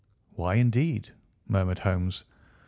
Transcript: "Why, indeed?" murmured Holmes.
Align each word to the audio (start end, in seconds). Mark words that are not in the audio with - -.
"Why, 0.31 0.55
indeed?" 0.55 1.11
murmured 1.47 1.77
Holmes. 1.77 2.25